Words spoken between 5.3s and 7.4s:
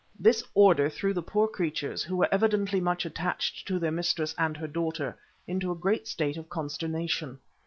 into a great state of consternation.